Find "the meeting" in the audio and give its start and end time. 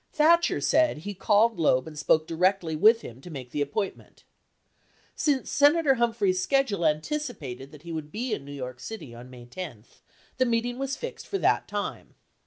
10.39-10.79